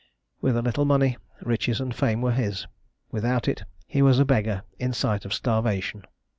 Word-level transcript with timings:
With 0.41 0.57
a 0.57 0.63
little 0.63 0.83
money, 0.83 1.17
riches 1.43 1.79
and 1.79 1.93
fame 1.95 2.21
were 2.21 2.31
his; 2.31 2.65
without 3.11 3.47
it 3.47 3.65
he 3.85 4.01
was 4.01 4.17
a 4.17 4.25
beggar 4.25 4.63
in 4.79 4.93
sight 4.93 5.25
of 5.25 5.31
starvation. 5.31 6.05